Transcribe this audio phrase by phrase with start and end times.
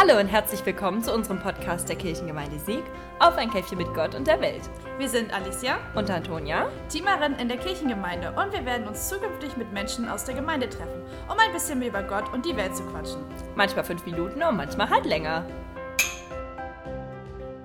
[0.00, 2.84] Hallo und herzlich willkommen zu unserem Podcast der Kirchengemeinde Sieg
[3.18, 4.62] auf ein Käffchen mit Gott und der Welt.
[4.96, 9.72] Wir sind Alicia und Antonia, Teamerin in der Kirchengemeinde und wir werden uns zukünftig mit
[9.72, 12.84] Menschen aus der Gemeinde treffen, um ein bisschen mehr über Gott und die Welt zu
[12.84, 13.24] quatschen.
[13.56, 15.44] Manchmal fünf Minuten und manchmal halt länger.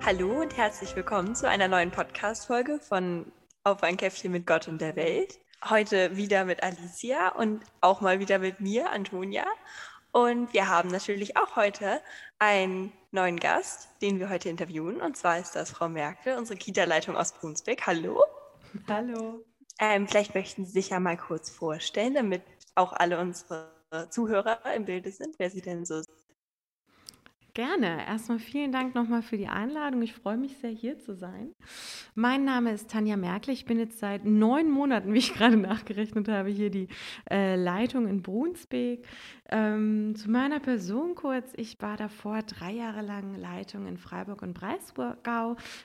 [0.04, 3.30] Hallo und herzlich willkommen zu einer neuen Podcast-Folge von
[3.62, 5.38] Auf ein Käffchen mit Gott und der Welt.
[5.70, 9.44] Heute wieder mit Alicia und auch mal wieder mit mir, Antonia.
[10.14, 12.00] Und wir haben natürlich auch heute
[12.38, 15.00] einen neuen Gast, den wir heute interviewen.
[15.00, 17.84] Und zwar ist das Frau Merkel, unsere Kita-Leitung aus Brunsbeck.
[17.84, 18.22] Hallo.
[18.86, 19.44] Hallo.
[19.80, 22.42] Ähm, vielleicht möchten Sie sich ja mal kurz vorstellen, damit
[22.76, 23.72] auch alle unsere
[24.10, 26.13] Zuhörer im Bilde sind, wer Sie denn so sind.
[27.54, 28.04] Gerne.
[28.04, 30.02] Erstmal vielen Dank nochmal für die Einladung.
[30.02, 31.54] Ich freue mich sehr, hier zu sein.
[32.16, 33.54] Mein Name ist Tanja Merkel.
[33.54, 36.88] Ich bin jetzt seit neun Monaten, wie ich gerade nachgerechnet habe, hier die
[37.30, 39.06] äh, Leitung in Brunsbeck.
[39.50, 41.52] Ähm, zu meiner Person kurz.
[41.56, 45.14] Ich war davor drei Jahre lang Leitung in Freiburg und Breisgau,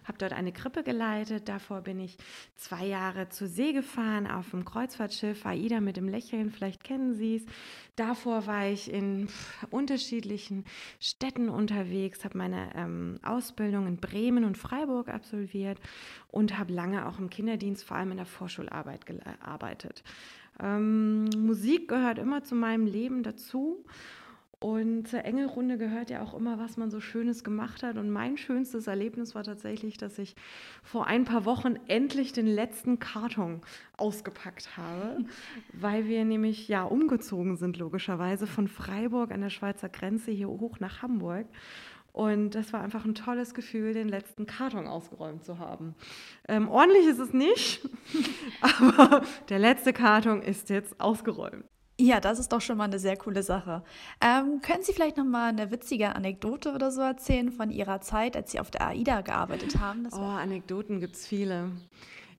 [0.05, 1.49] habe dort eine Krippe geleitet.
[1.49, 2.17] Davor bin ich
[2.55, 6.49] zwei Jahre zur See gefahren auf dem Kreuzfahrtschiff AIDA mit dem Lächeln.
[6.49, 7.45] Vielleicht kennen Sie es.
[7.95, 9.27] Davor war ich in
[9.71, 10.63] unterschiedlichen
[11.01, 15.79] Städten unterwegs, habe meine ähm, Ausbildung in Bremen und Freiburg absolviert
[16.31, 20.03] und habe lange auch im Kinderdienst, vor allem in der Vorschularbeit gearbeitet.
[20.59, 23.85] Ähm, Musik gehört immer zu meinem Leben dazu.
[24.61, 27.97] Und zur Engelrunde gehört ja auch immer, was man so Schönes gemacht hat.
[27.97, 30.35] Und mein schönstes Erlebnis war tatsächlich, dass ich
[30.83, 33.61] vor ein paar Wochen endlich den letzten Karton
[33.95, 35.23] ausgepackt habe,
[35.73, 40.81] weil wir nämlich ja umgezogen sind, logischerweise, von Freiburg an der Schweizer Grenze hier hoch
[40.81, 41.45] nach Hamburg.
[42.11, 45.95] Und das war einfach ein tolles Gefühl, den letzten Karton ausgeräumt zu haben.
[46.49, 47.87] Ähm, ordentlich ist es nicht,
[48.61, 51.63] aber der letzte Karton ist jetzt ausgeräumt.
[52.01, 53.83] Ja, das ist doch schon mal eine sehr coole Sache.
[54.21, 58.37] Ähm, können Sie vielleicht noch mal eine witzige Anekdote oder so erzählen von Ihrer Zeit,
[58.37, 60.07] als Sie auf der AIDA gearbeitet haben?
[60.13, 61.71] oh, Anekdoten gibt es viele.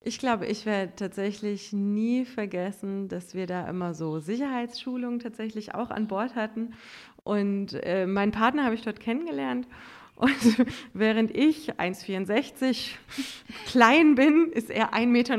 [0.00, 5.91] Ich glaube, ich werde tatsächlich nie vergessen, dass wir da immer so Sicherheitsschulungen tatsächlich auch
[5.91, 6.72] an Bord hatten.
[7.22, 9.69] Und äh, meinen Partner habe ich dort kennengelernt.
[10.20, 12.91] Und während ich 1,64
[13.66, 15.36] klein bin, ist er 1,90 Meter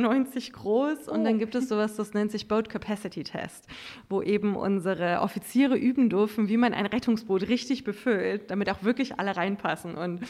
[0.54, 1.08] groß.
[1.08, 1.38] Und dann oh.
[1.38, 3.68] gibt es sowas, das nennt sich Boat Capacity Test,
[4.10, 9.20] wo eben unsere Offiziere üben dürfen, wie man ein Rettungsboot richtig befüllt, damit auch wirklich
[9.20, 9.96] alle reinpassen.
[9.96, 10.22] Und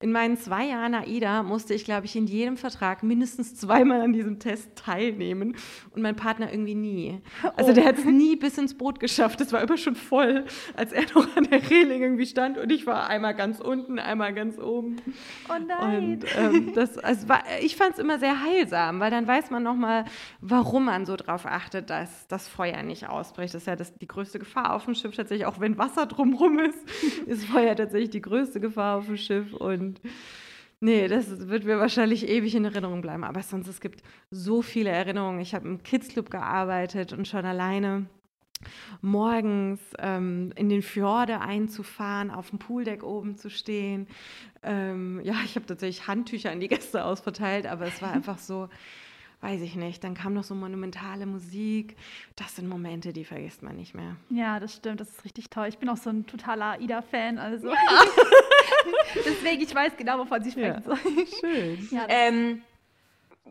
[0.00, 4.12] in meinen zwei Jahren AIDA musste ich, glaube ich, in jedem Vertrag mindestens zweimal an
[4.12, 5.56] diesem Test teilnehmen.
[5.94, 7.20] Und mein Partner irgendwie nie.
[7.56, 9.40] Also der hat es nie bis ins Boot geschafft.
[9.40, 10.44] Es war immer schon voll,
[10.76, 12.56] als er noch an der Reling irgendwie stand.
[12.58, 14.96] Und ich war einmal ganz unten unten, einmal ganz oben.
[15.48, 16.12] Oh nein.
[16.12, 19.62] Und, ähm, das, also war, ich fand es immer sehr heilsam, weil dann weiß man
[19.62, 20.04] nochmal,
[20.40, 23.54] warum man so darauf achtet, dass das Feuer nicht ausbricht.
[23.54, 26.58] Das ist ja das, die größte Gefahr auf dem Schiff tatsächlich, auch wenn Wasser drumherum
[26.58, 26.78] ist,
[27.26, 29.52] ist Feuer tatsächlich die größte Gefahr auf dem Schiff.
[29.54, 30.00] Und
[30.78, 33.24] Nee, das wird mir wahrscheinlich ewig in Erinnerung bleiben.
[33.24, 35.40] Aber sonst, es gibt so viele Erinnerungen.
[35.40, 38.04] Ich habe im Kids Club gearbeitet und schon alleine
[39.00, 44.06] morgens ähm, in den Fjorde einzufahren, auf dem Pooldeck oben zu stehen.
[44.62, 48.68] Ähm, ja, ich habe tatsächlich Handtücher an die Gäste ausverteilt, aber es war einfach so,
[49.40, 50.02] weiß ich nicht.
[50.02, 51.96] Dann kam noch so monumentale Musik.
[52.34, 54.16] Das sind Momente, die vergisst man nicht mehr.
[54.30, 55.00] Ja, das stimmt.
[55.00, 55.68] Das ist richtig toll.
[55.68, 57.38] Ich bin auch so ein totaler AIDA-Fan.
[57.38, 57.68] Also.
[57.68, 57.76] Ja.
[59.24, 60.82] Deswegen, ich weiß genau, wovon Sie sprechen.
[60.86, 60.96] Ja,
[61.40, 61.88] schön.
[61.90, 62.06] Ja,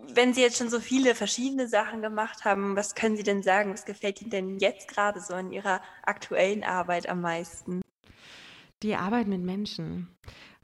[0.08, 3.74] wenn Sie jetzt schon so viele verschiedene Sachen gemacht haben, was können Sie denn sagen?
[3.74, 7.82] Was gefällt Ihnen denn jetzt gerade so in Ihrer aktuellen Arbeit am meisten?
[8.84, 10.08] Die Arbeit mit Menschen.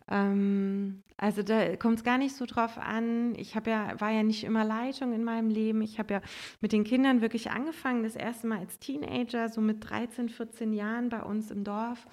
[0.10, 3.36] Ähm, also da kommt es gar nicht so drauf an.
[3.36, 5.82] Ich habe ja, war ja nicht immer Leitung in meinem Leben.
[5.82, 6.22] Ich habe ja
[6.60, 11.10] mit den Kindern wirklich angefangen, das erste Mal als Teenager, so mit 13, 14 Jahren
[11.10, 12.06] bei uns im Dorf.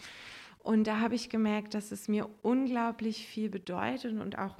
[0.59, 4.57] Und da habe ich gemerkt, dass es mir unglaublich viel bedeutet und auch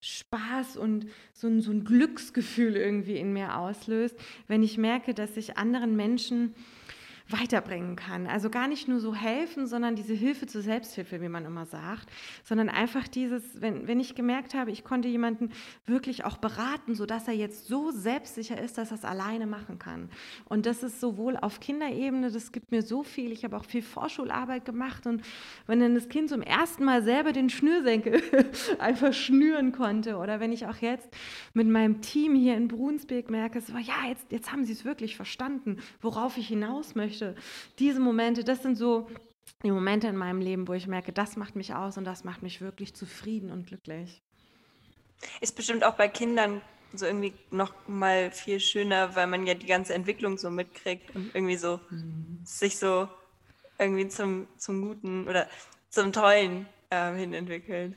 [0.00, 4.16] Spaß und so ein, so ein Glücksgefühl irgendwie in mir auslöst,
[4.48, 6.54] wenn ich merke, dass ich anderen Menschen
[7.32, 8.26] weiterbringen kann.
[8.26, 12.10] Also gar nicht nur so helfen, sondern diese Hilfe zur Selbsthilfe, wie man immer sagt,
[12.44, 15.50] sondern einfach dieses, wenn, wenn ich gemerkt habe, ich konnte jemanden
[15.86, 20.10] wirklich auch beraten, sodass er jetzt so selbstsicher ist, dass er es alleine machen kann.
[20.46, 23.32] Und das ist sowohl auf Kinderebene, das gibt mir so viel.
[23.32, 25.22] Ich habe auch viel Vorschularbeit gemacht und
[25.66, 28.22] wenn dann das Kind zum ersten Mal selber den Schnürsenkel
[28.78, 31.08] einfach schnüren konnte oder wenn ich auch jetzt
[31.54, 35.16] mit meinem Team hier in Brunsbeck merke, so, ja, jetzt, jetzt haben sie es wirklich
[35.16, 37.40] verstanden, worauf ich hinaus möchte möchte.
[37.78, 39.08] Diese Momente, das sind so
[39.62, 42.42] die Momente in meinem Leben, wo ich merke, das macht mich aus und das macht
[42.42, 44.22] mich wirklich zufrieden und glücklich.
[45.40, 46.62] Ist bestimmt auch bei Kindern
[46.94, 51.34] so irgendwie noch mal viel schöner, weil man ja die ganze Entwicklung so mitkriegt und
[51.34, 52.40] irgendwie so mhm.
[52.44, 53.08] sich so
[53.78, 55.46] irgendwie zum, zum Guten oder
[55.88, 57.96] zum Tollen ähm, hin entwickelt.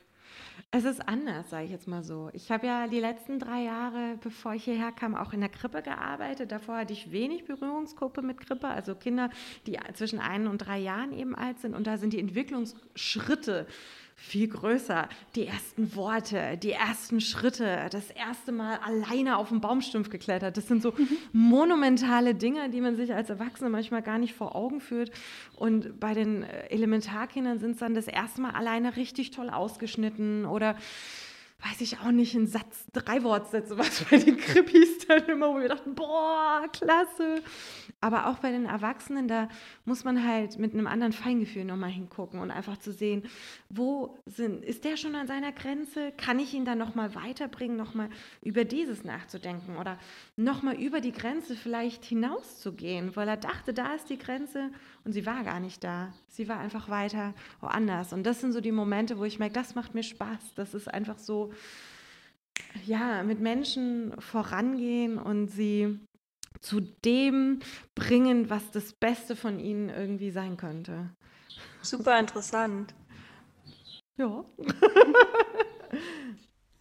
[0.71, 2.31] Es ist anders, sage ich jetzt mal so.
[2.33, 5.83] Ich habe ja die letzten drei Jahre, bevor ich hierher kam, auch in der Krippe
[5.83, 6.51] gearbeitet.
[6.51, 9.30] Davor hatte ich wenig Berührungsgruppe mit Krippe, also Kinder,
[9.68, 11.75] die zwischen ein und drei Jahren eben alt sind.
[11.75, 13.68] Und da sind die Entwicklungsschritte
[14.15, 15.07] viel größer.
[15.36, 20.57] Die ersten Worte, die ersten Schritte, das erste Mal alleine auf den Baumstumpf geklettert.
[20.57, 20.94] Das sind so
[21.31, 25.12] monumentale Dinge, die man sich als Erwachsene manchmal gar nicht vor Augen führt.
[25.56, 30.45] Und bei den äh, Elementarkindern sind es dann das erste Mal alleine richtig toll ausgeschnitten
[30.45, 30.75] oder
[31.65, 35.60] weiß ich auch nicht, ein Satz, drei Wortsätze, was bei den Krippis dann immer, wo
[35.60, 37.42] wir dachten, boah, klasse.
[38.01, 39.48] Aber auch bei den Erwachsenen, da
[39.86, 43.24] muss man halt mit einem anderen Feingefühl nochmal hingucken und einfach zu sehen,
[43.69, 46.12] wo sind, ist der schon an seiner Grenze?
[46.18, 48.10] Kann ich ihn dann nochmal weiterbringen, nochmal
[48.42, 49.98] über dieses nachzudenken oder
[50.36, 54.69] nochmal über die Grenze vielleicht hinauszugehen, weil er dachte, da ist die Grenze
[55.05, 56.13] und sie war gar nicht da.
[56.27, 58.13] Sie war einfach weiter woanders.
[58.13, 60.53] Und das sind so die Momente, wo ich merke, das macht mir Spaß.
[60.55, 61.51] Das ist einfach so,
[62.85, 66.00] ja, mit Menschen vorangehen und sie
[66.61, 67.59] zu dem
[67.95, 71.09] bringen, was das Beste von ihnen irgendwie sein könnte.
[71.81, 72.94] Super interessant.
[74.17, 74.45] Ja.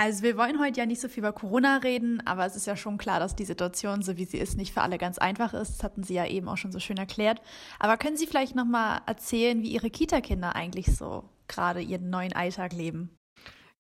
[0.03, 2.77] Also wir wollen heute ja nicht so viel über Corona reden, aber es ist ja
[2.77, 5.75] schon klar, dass die Situation, so wie sie ist, nicht für alle ganz einfach ist.
[5.75, 7.41] Das hatten Sie ja eben auch schon so schön erklärt.
[7.79, 12.33] Aber können Sie vielleicht noch mal erzählen, wie Ihre Kita-Kinder eigentlich so gerade ihren neuen
[12.33, 13.17] Alltag leben?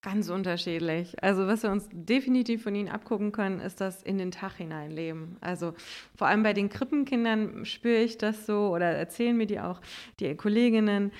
[0.00, 1.20] Ganz unterschiedlich.
[1.20, 5.38] Also was wir uns definitiv von ihnen abgucken können, ist das in den Tag hineinleben.
[5.40, 5.74] Also
[6.14, 9.80] vor allem bei den Krippenkindern spüre ich das so oder erzählen mir die auch
[10.20, 11.10] die Kolleginnen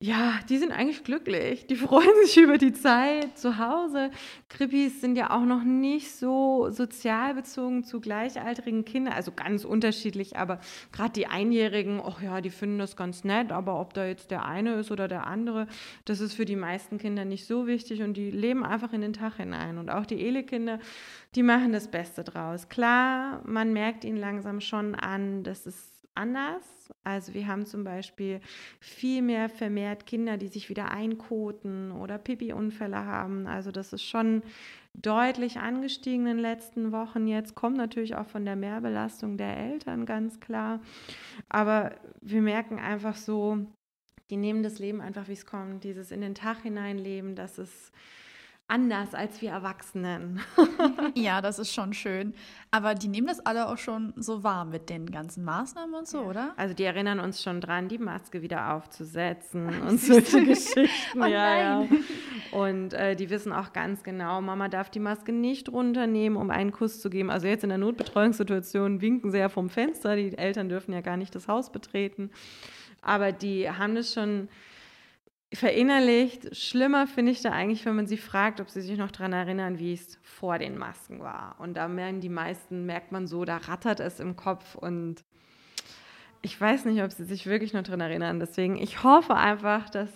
[0.00, 1.66] ja, die sind eigentlich glücklich.
[1.66, 4.10] Die freuen sich über die Zeit zu Hause.
[4.48, 10.36] Krippis sind ja auch noch nicht so sozial bezogen zu gleichaltrigen Kindern, also ganz unterschiedlich,
[10.36, 10.60] aber
[10.92, 14.44] gerade die Einjährigen, ach ja, die finden das ganz nett, aber ob da jetzt der
[14.44, 15.66] eine ist oder der andere,
[16.04, 19.12] das ist für die meisten Kinder nicht so wichtig und die leben einfach in den
[19.12, 19.78] Tag hinein.
[19.78, 20.78] Und auch die Ele-Kinder,
[21.34, 22.68] die machen das Beste draus.
[22.68, 26.92] Klar, man merkt ihnen langsam schon an, dass es anders.
[27.04, 28.40] Also wir haben zum Beispiel
[28.80, 33.46] viel mehr vermehrt Kinder, die sich wieder einkoten oder Pipi-Unfälle haben.
[33.46, 34.42] Also das ist schon
[34.94, 37.26] deutlich angestiegen in den letzten Wochen.
[37.26, 40.80] Jetzt kommt natürlich auch von der Mehrbelastung der Eltern ganz klar.
[41.48, 43.66] Aber wir merken einfach so,
[44.30, 45.84] die nehmen das Leben einfach, wie es kommt.
[45.84, 47.92] Dieses in den Tag hineinleben, das ist
[48.68, 50.40] anders als wir Erwachsenen.
[51.14, 52.34] ja, das ist schon schön.
[52.70, 56.20] Aber die nehmen das alle auch schon so wahr mit den ganzen Maßnahmen und so,
[56.20, 56.52] oder?
[56.56, 61.22] Also die erinnern uns schon dran, die Maske wieder aufzusetzen Ach, und solche Geschichten.
[61.22, 61.88] oh, ja, ja.
[62.52, 66.70] Und äh, die wissen auch ganz genau, Mama darf die Maske nicht runternehmen, um einen
[66.70, 67.30] Kuss zu geben.
[67.30, 70.14] Also jetzt in der Notbetreuungssituation winken sie ja vom Fenster.
[70.14, 72.30] Die Eltern dürfen ja gar nicht das Haus betreten.
[73.00, 74.48] Aber die haben das schon
[75.52, 76.54] verinnerlicht.
[76.56, 79.78] Schlimmer finde ich da eigentlich, wenn man sie fragt, ob sie sich noch daran erinnern,
[79.78, 81.56] wie es vor den Masken war.
[81.58, 85.24] Und da merken die meisten, merkt man so, da rattert es im Kopf und
[86.42, 88.38] ich weiß nicht, ob sie sich wirklich noch daran erinnern.
[88.38, 90.10] Deswegen, ich hoffe einfach, dass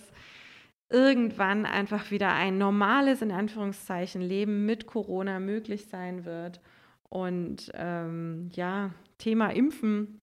[0.89, 6.61] irgendwann einfach wieder ein normales, in Anführungszeichen, Leben mit Corona möglich sein wird.
[7.09, 10.19] Und ähm, ja, Thema Impfen.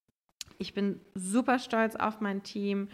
[0.58, 2.88] Ich bin super stolz auf mein Team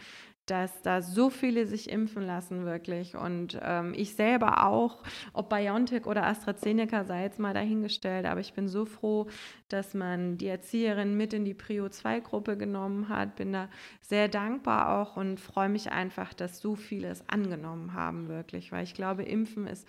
[0.46, 3.16] dass da so viele sich impfen lassen, wirklich.
[3.16, 8.53] Und ähm, ich selber auch, ob BioNTech oder AstraZeneca sei jetzt mal dahingestellt, aber ich
[8.53, 9.26] bin so froh,
[9.69, 13.34] dass man die Erzieherin mit in die Prio-2-Gruppe genommen hat.
[13.34, 13.69] Bin da
[14.00, 18.84] sehr dankbar auch und freue mich einfach, dass so viele es angenommen haben, wirklich, weil
[18.84, 19.86] ich glaube, Impfen ist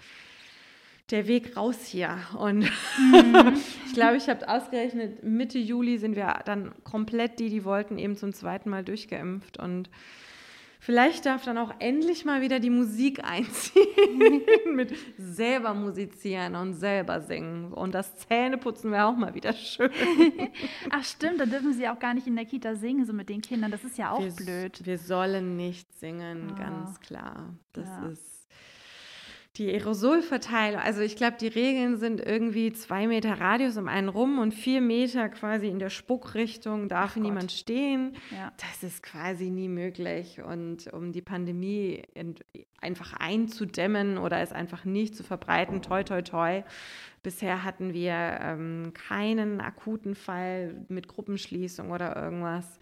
[1.12, 2.18] der Weg raus hier.
[2.38, 3.58] Und mhm.
[3.86, 8.18] ich glaube, ich habe ausgerechnet, Mitte Juli sind wir dann komplett die, die wollten, eben
[8.18, 9.58] zum zweiten Mal durchgeimpft.
[9.58, 9.90] Und
[10.88, 17.20] Vielleicht darf dann auch endlich mal wieder die Musik einziehen mit selber musizieren und selber
[17.20, 17.74] singen.
[17.74, 19.92] Und das Zähneputzen wäre auch mal wieder schön.
[20.90, 23.42] Ach stimmt, da dürfen sie auch gar nicht in der Kita singen, so mit den
[23.42, 23.70] Kindern.
[23.70, 24.86] Das ist ja auch wir, blöd.
[24.86, 26.58] Wir sollen nicht singen, oh.
[26.58, 27.54] ganz klar.
[27.74, 28.08] Das ja.
[28.08, 28.37] ist
[29.58, 34.40] die Aerosolverteilung, also ich glaube, die Regeln sind irgendwie zwei Meter Radius um einen rum
[34.40, 37.52] und vier Meter quasi in der Spuckrichtung darf Ach niemand Gott.
[37.52, 38.16] stehen.
[38.32, 38.54] Ja.
[38.58, 40.42] Das ist quasi nie möglich.
[40.42, 42.04] Und um die Pandemie
[42.82, 46.64] einfach einzudämmen oder es einfach nicht zu verbreiten, toi, toi, toi.
[47.24, 52.80] Bisher hatten wir ähm, keinen akuten Fall mit Gruppenschließung oder irgendwas.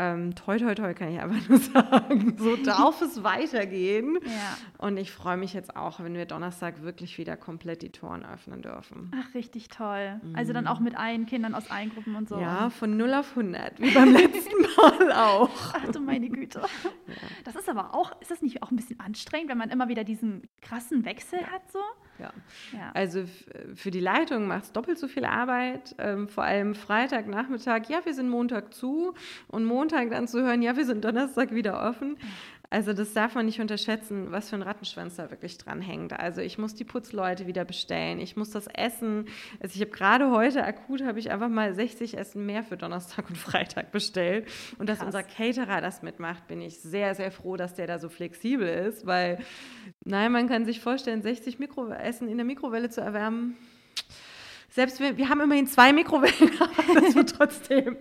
[0.00, 2.36] Ähm, toi, toi, toi, kann ich einfach nur sagen.
[2.38, 4.16] So darf es weitergehen.
[4.24, 4.86] Ja.
[4.86, 8.62] Und ich freue mich jetzt auch, wenn wir Donnerstag wirklich wieder komplett die Toren öffnen
[8.62, 9.10] dürfen.
[9.16, 10.20] Ach, richtig toll.
[10.22, 10.36] Mhm.
[10.36, 12.38] Also dann auch mit allen Kindern aus allen Gruppen und so.
[12.38, 15.50] Ja, von 0 auf 100, wie beim letzten Mal auch.
[15.74, 16.62] Ach du meine Güte.
[17.08, 17.14] Ja.
[17.44, 20.04] Das ist aber auch, ist das nicht auch ein bisschen anstrengend, wenn man immer wieder
[20.04, 21.46] diesen krassen Wechsel ja.
[21.46, 21.78] hat so?
[22.18, 22.32] Ja.
[22.72, 22.90] ja.
[22.94, 23.24] Also
[23.74, 25.94] für die Leitung macht es doppelt so viel Arbeit.
[25.98, 29.14] Ähm, vor allem Freitagnachmittag, ja, wir sind Montag zu.
[29.48, 32.16] Und Montag dann zu hören, ja, wir sind Donnerstag wieder offen.
[32.70, 36.12] Also das darf man nicht unterschätzen, was für ein Rattenschwanz da wirklich dran hängt.
[36.12, 39.24] Also ich muss die Putzleute wieder bestellen, ich muss das Essen.
[39.58, 43.30] Also ich habe gerade heute akut habe ich einfach mal 60 Essen mehr für Donnerstag
[43.30, 44.48] und Freitag bestellt.
[44.78, 44.98] Und Krass.
[44.98, 48.68] dass unser Caterer das mitmacht, bin ich sehr, sehr froh, dass der da so flexibel
[48.68, 49.38] ist, weil,
[50.04, 53.56] nein, man kann sich vorstellen, 60 Mikroessen in der Mikrowelle zu erwärmen
[54.78, 56.52] selbst wir, wir haben immerhin zwei Mikrowellen,
[56.94, 57.96] das wird trotzdem.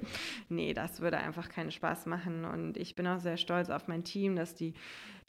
[0.48, 2.46] Nee, das würde einfach keinen Spaß machen.
[2.46, 4.76] Und ich bin auch sehr stolz auf mein Team, dass die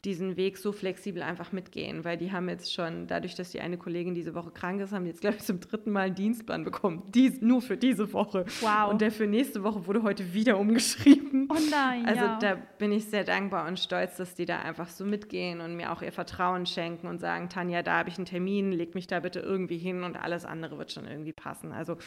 [0.05, 3.77] diesen Weg so flexibel einfach mitgehen, weil die haben jetzt schon, dadurch, dass die eine
[3.77, 6.63] Kollegin diese Woche krank ist, haben die jetzt, glaube ich, zum dritten Mal einen Dienstplan
[6.63, 7.03] bekommen.
[7.13, 8.45] Dies, nur für diese Woche.
[8.61, 8.89] Wow.
[8.91, 11.49] Und der für nächste Woche wurde heute wieder umgeschrieben.
[11.51, 12.05] Oh nein.
[12.05, 12.39] Also ja.
[12.39, 15.91] da bin ich sehr dankbar und stolz, dass die da einfach so mitgehen und mir
[15.91, 19.19] auch ihr Vertrauen schenken und sagen, Tanja, da habe ich einen Termin, leg mich da
[19.19, 21.73] bitte irgendwie hin und alles andere wird schon irgendwie passen.
[21.73, 21.97] Also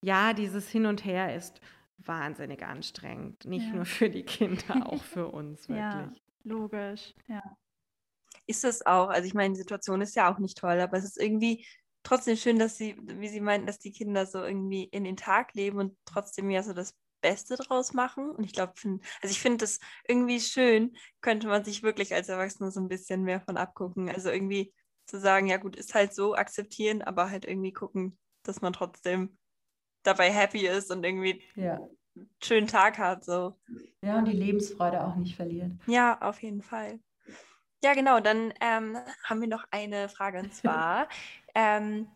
[0.00, 1.60] ja, dieses Hin und Her ist
[1.98, 3.44] wahnsinnig anstrengend.
[3.44, 3.74] Nicht ja.
[3.74, 5.78] nur für die Kinder, auch für uns, wirklich.
[5.78, 6.12] Ja.
[6.44, 7.42] Logisch, ja.
[8.46, 9.08] Ist es auch.
[9.08, 11.66] Also ich meine, die Situation ist ja auch nicht toll, aber es ist irgendwie
[12.02, 15.54] trotzdem schön, dass sie, wie sie meinten, dass die Kinder so irgendwie in den Tag
[15.54, 18.30] leben und trotzdem ja so das Beste draus machen.
[18.30, 22.72] Und ich glaube, also ich finde das irgendwie schön, könnte man sich wirklich als Erwachsene
[22.72, 24.08] so ein bisschen mehr von abgucken.
[24.08, 24.74] Also irgendwie
[25.06, 29.38] zu sagen, ja gut, ist halt so, akzeptieren, aber halt irgendwie gucken, dass man trotzdem
[30.02, 31.78] dabei happy ist und irgendwie ja
[32.42, 33.24] schönen Tag hat.
[33.24, 33.54] So.
[34.02, 35.72] Ja, und die Lebensfreude auch nicht verliert.
[35.86, 36.98] Ja, auf jeden Fall.
[37.84, 38.20] Ja, genau.
[38.20, 41.08] Dann ähm, haben wir noch eine Frage und zwar,
[41.54, 42.08] ähm,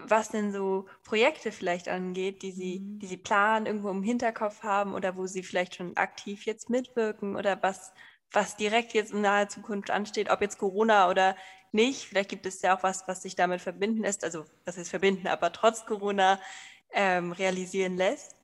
[0.00, 2.98] was denn so Projekte vielleicht angeht, die Sie, mhm.
[3.00, 7.36] die Sie planen, irgendwo im Hinterkopf haben oder wo Sie vielleicht schon aktiv jetzt mitwirken
[7.36, 7.92] oder was,
[8.32, 11.36] was direkt jetzt in naher Zukunft ansteht, ob jetzt Corona oder
[11.72, 12.06] nicht.
[12.06, 15.26] Vielleicht gibt es ja auch was, was sich damit verbinden lässt, also was ist verbinden,
[15.26, 16.38] aber trotz Corona
[16.92, 18.37] ähm, realisieren lässt.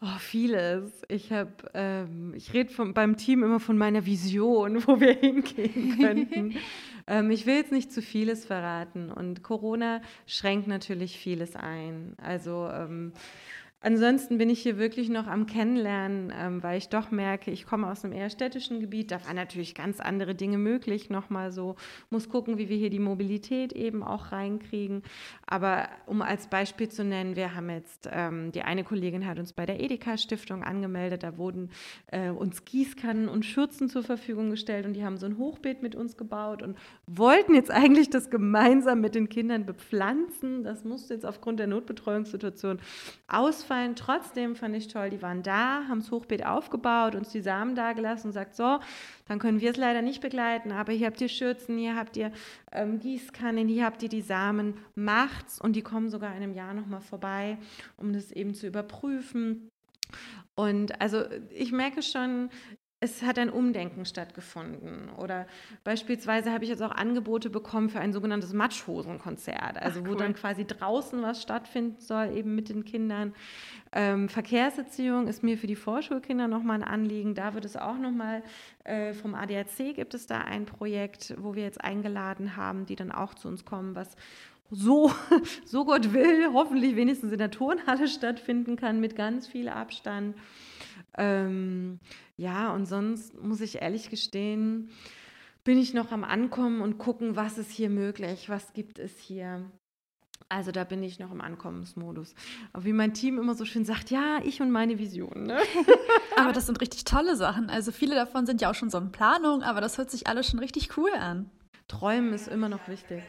[0.00, 1.02] Oh, vieles.
[1.08, 6.54] Ich habe, ähm, ich rede beim Team immer von meiner Vision, wo wir hingehen könnten.
[7.08, 12.14] ähm, ich will jetzt nicht zu vieles verraten und Corona schränkt natürlich vieles ein.
[12.22, 13.12] Also ähm,
[13.80, 17.88] Ansonsten bin ich hier wirklich noch am Kennenlernen, ähm, weil ich doch merke, ich komme
[17.88, 21.76] aus einem eher städtischen Gebiet, da waren natürlich ganz andere Dinge möglich, nochmal so,
[22.10, 25.04] muss gucken, wie wir hier die Mobilität eben auch reinkriegen.
[25.46, 29.52] Aber um als Beispiel zu nennen, wir haben jetzt, ähm, die eine Kollegin hat uns
[29.52, 31.70] bei der Edeka-Stiftung angemeldet, da wurden
[32.08, 35.94] äh, uns Gießkannen und Schürzen zur Verfügung gestellt und die haben so ein Hochbeet mit
[35.94, 40.64] uns gebaut und wollten jetzt eigentlich das gemeinsam mit den Kindern bepflanzen.
[40.64, 42.80] Das musste jetzt aufgrund der Notbetreuungssituation
[43.28, 43.96] ausfallen ausfallen.
[43.96, 48.28] Trotzdem fand ich toll, die waren da, haben das Hochbeet aufgebaut, uns die Samen dagelassen
[48.28, 48.80] und sagt, so,
[49.26, 52.32] dann können wir es leider nicht begleiten, aber hier habt ihr Schürzen, hier habt ihr
[52.72, 56.74] ähm, Gießkannen, hier habt ihr die Samen, macht's und die kommen sogar in einem Jahr
[56.74, 57.58] nochmal vorbei,
[57.96, 59.68] um das eben zu überprüfen.
[60.54, 62.50] Und also ich merke schon,
[63.00, 65.08] es hat ein Umdenken stattgefunden.
[65.16, 65.46] Oder
[65.84, 70.14] beispielsweise habe ich jetzt auch Angebote bekommen für ein sogenanntes Matschhosenkonzert, also Ach, cool.
[70.14, 73.34] wo dann quasi draußen was stattfinden soll, eben mit den Kindern.
[73.92, 77.34] Ähm, Verkehrserziehung ist mir für die Vorschulkinder nochmal ein Anliegen.
[77.34, 78.42] Da wird es auch nochmal
[78.82, 83.12] äh, vom ADAC gibt es da ein Projekt, wo wir jetzt eingeladen haben, die dann
[83.12, 84.16] auch zu uns kommen, was
[84.70, 85.12] so,
[85.64, 90.36] so Gott will, hoffentlich wenigstens in der Turnhalle stattfinden kann mit ganz viel Abstand.
[91.18, 91.98] Ähm,
[92.36, 94.90] ja, und sonst muss ich ehrlich gestehen,
[95.64, 99.70] bin ich noch am Ankommen und gucken, was ist hier möglich, was gibt es hier.
[100.48, 102.34] Also da bin ich noch im Ankommensmodus.
[102.72, 105.42] Aber wie mein Team immer so schön sagt, ja, ich und meine Vision.
[105.42, 105.58] Ne?
[106.36, 107.68] aber das sind richtig tolle Sachen.
[107.68, 110.48] Also viele davon sind ja auch schon so in Planung, aber das hört sich alles
[110.48, 111.50] schon richtig cool an.
[111.86, 113.22] Träumen ist immer noch wichtig.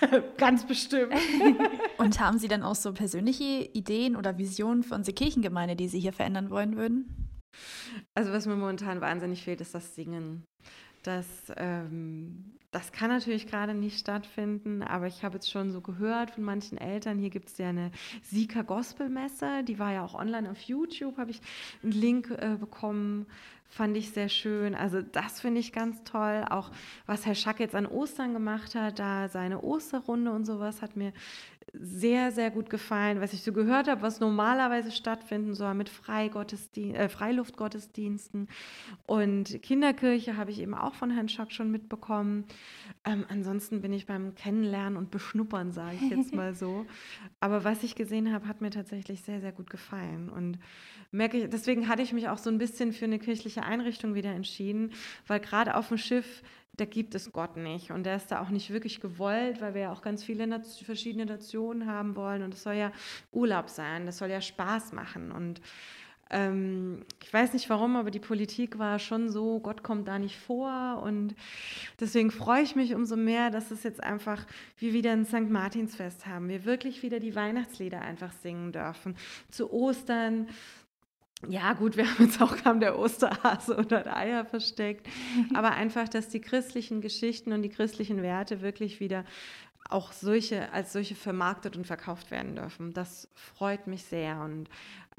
[0.36, 1.14] Ganz bestimmt.
[1.98, 6.00] Und haben Sie dann auch so persönliche Ideen oder Visionen für unsere Kirchengemeinde, die Sie
[6.00, 7.28] hier verändern wollen würden?
[8.14, 10.44] Also was mir momentan wahnsinnig fehlt, ist das Singen.
[11.02, 16.32] Das, ähm, das kann natürlich gerade nicht stattfinden, aber ich habe jetzt schon so gehört
[16.32, 17.90] von manchen Eltern, hier gibt es ja eine
[18.22, 21.40] Sika Gospelmesse, die war ja auch online auf YouTube, habe ich
[21.82, 23.26] einen Link äh, bekommen
[23.68, 24.74] fand ich sehr schön.
[24.74, 26.44] Also das finde ich ganz toll.
[26.48, 26.70] Auch
[27.06, 31.12] was Herr Schack jetzt an Ostern gemacht hat, da seine Osterrunde und sowas hat mir
[31.72, 36.94] sehr, sehr gut gefallen, was ich so gehört habe, was normalerweise stattfinden soll mit Freigottesdien
[36.94, 38.48] äh, Freiluftgottesdiensten.
[39.06, 42.44] Und Kinderkirche habe ich eben auch von Herrn Schock schon mitbekommen.
[43.04, 46.86] Ähm, ansonsten bin ich beim Kennenlernen und Beschnuppern, sage ich jetzt mal so.
[47.40, 50.28] Aber was ich gesehen habe, hat mir tatsächlich sehr, sehr gut gefallen.
[50.28, 50.58] Und
[51.10, 54.32] merke ich, deswegen hatte ich mich auch so ein bisschen für eine kirchliche Einrichtung wieder
[54.32, 54.92] entschieden,
[55.26, 56.42] weil gerade auf dem Schiff
[56.78, 57.90] da gibt es Gott nicht.
[57.90, 61.26] Und der ist da auch nicht wirklich gewollt, weil wir ja auch ganz viele verschiedene
[61.26, 62.42] Nationen haben wollen.
[62.42, 62.92] Und es soll ja
[63.32, 65.32] Urlaub sein, das soll ja Spaß machen.
[65.32, 65.60] Und
[66.30, 70.38] ähm, ich weiß nicht warum, aber die Politik war schon so, Gott kommt da nicht
[70.38, 71.02] vor.
[71.02, 71.34] Und
[71.98, 74.46] deswegen freue ich mich umso mehr, dass es jetzt einfach
[74.78, 75.50] wir wieder ein St.
[75.50, 76.48] Martinsfest haben.
[76.48, 79.16] Wir wirklich wieder die Weihnachtslieder einfach singen dürfen.
[79.50, 80.48] Zu Ostern
[81.46, 85.06] ja, gut, wir haben jetzt auch kam der Osterhase unter der Eier versteckt,
[85.54, 89.24] aber einfach, dass die christlichen Geschichten und die christlichen Werte wirklich wieder
[89.88, 92.92] auch solche als solche vermarktet und verkauft werden dürfen.
[92.92, 94.68] Das freut mich sehr und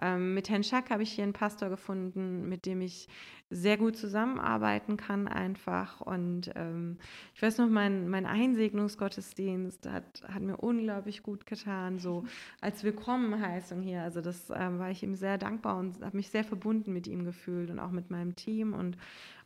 [0.02, 3.08] ähm, mit Herrn Schack habe ich hier einen Pastor gefunden, mit dem ich
[3.50, 6.02] sehr gut zusammenarbeiten kann einfach.
[6.02, 6.98] Und ähm,
[7.34, 12.24] ich weiß noch, mein, mein Einsegnungsgottesdienst hat, hat mir unglaublich gut getan, so
[12.62, 14.04] als Willkommenheißung hier.
[14.04, 17.26] Also das ähm, war ich ihm sehr dankbar und habe mich sehr verbunden mit ihm
[17.26, 18.98] gefühlt und auch mit meinem Team und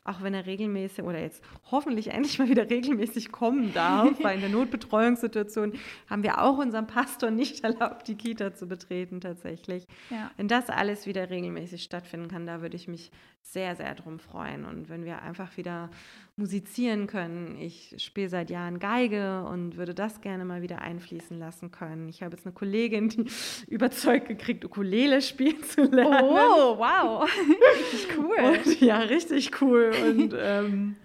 [0.04, 4.40] auch wenn er regelmäßig oder jetzt hoffentlich endlich mal wieder regelmäßig kommen darf, weil in
[4.42, 5.72] der Notbetreuungssituation
[6.08, 9.86] haben wir auch unserem Pastor nicht erlaubt, die Kita zu betreten tatsächlich.
[10.10, 10.30] Ja.
[10.36, 13.10] Wenn das alles wieder regelmäßig stattfinden kann, da würde ich mich
[13.44, 14.64] sehr, sehr drum freuen.
[14.64, 15.90] Und wenn wir einfach wieder
[16.36, 17.56] musizieren können.
[17.60, 22.08] Ich spiele seit Jahren Geige und würde das gerne mal wieder einfließen lassen können.
[22.08, 23.26] Ich habe jetzt eine Kollegin, die
[23.68, 26.24] überzeugt gekriegt, Ukulele spielen zu lernen.
[26.24, 27.28] Oh, wow.
[27.92, 28.36] richtig cool.
[28.44, 29.92] Und, ja, richtig cool.
[30.04, 30.96] Und ähm,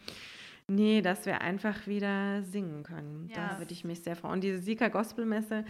[0.70, 3.30] nee, dass wir einfach wieder singen können.
[3.30, 3.50] Ja.
[3.50, 4.36] Da würde ich mich sehr freuen.
[4.36, 5.66] Und diese Sika Gospelmesse,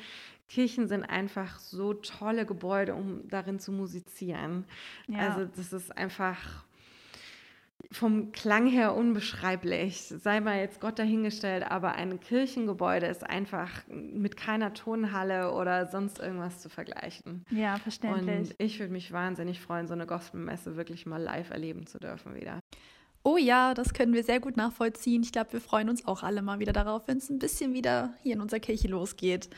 [0.48, 4.65] Kirchen sind einfach so tolle Gebäude, um darin zu musizieren.
[5.08, 5.29] Ja.
[5.29, 6.65] Also das ist einfach
[7.91, 10.01] vom Klang her unbeschreiblich.
[10.01, 16.20] Sei mal jetzt Gott dahingestellt, aber ein Kirchengebäude ist einfach mit keiner Tonhalle oder sonst
[16.20, 17.46] irgendwas zu vergleichen.
[17.50, 18.50] Ja, verständlich.
[18.50, 22.36] Und ich würde mich wahnsinnig freuen, so eine Gospelmesse wirklich mal live erleben zu dürfen
[22.36, 22.60] wieder.
[23.31, 25.21] Oh ja, das können wir sehr gut nachvollziehen.
[25.21, 28.12] Ich glaube, wir freuen uns auch alle mal wieder darauf, wenn es ein bisschen wieder
[28.24, 29.51] hier in unserer Kirche losgeht.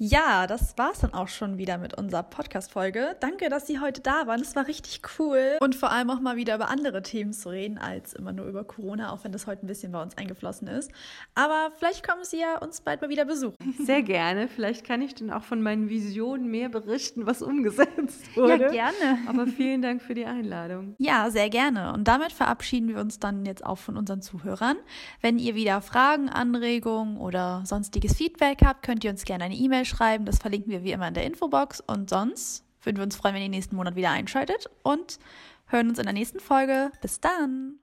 [0.00, 3.16] Ja, das war's dann auch schon wieder mit unserer Podcast-Folge.
[3.18, 4.40] Danke, dass Sie heute da waren.
[4.40, 5.58] Es war richtig cool.
[5.60, 8.62] Und vor allem auch mal wieder über andere Themen zu reden, als immer nur über
[8.62, 10.92] Corona, auch wenn das heute ein bisschen bei uns eingeflossen ist.
[11.34, 13.56] Aber vielleicht kommen Sie ja uns bald mal wieder besuchen.
[13.84, 14.46] Sehr gerne.
[14.46, 18.72] Vielleicht kann ich dann auch von meinen Visionen mehr berichten, was umgesetzt wurde.
[18.72, 19.18] Ja, gerne.
[19.26, 20.94] Aber vielen Dank für die Einladung.
[20.98, 21.92] Ja, sehr gerne.
[21.92, 24.76] Und damit verabschieden wir uns dann jetzt auch von unseren Zuhörern.
[25.20, 29.87] Wenn ihr wieder Fragen, Anregungen oder sonstiges Feedback habt, könnt ihr uns gerne eine E-Mail
[29.88, 30.24] schreiben.
[30.24, 31.80] Das verlinken wir wie immer in der Infobox.
[31.80, 35.18] Und sonst würden wir uns freuen, wenn ihr nächsten Monat wieder einschaltet und
[35.66, 36.92] hören uns in der nächsten Folge.
[37.00, 37.78] Bis dann!